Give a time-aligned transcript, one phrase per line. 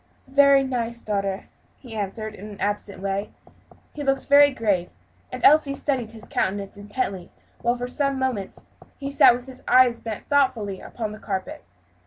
[0.25, 1.45] "Very nice, daughter,"
[1.77, 3.29] he answered, in an absent way.
[3.93, 4.93] He looked very grave,
[5.31, 7.29] and Elsie studied his countenance intently
[7.61, 8.65] while, for some moments,
[8.97, 11.63] he sat with his eyes bent thoughtfully upon the carpet.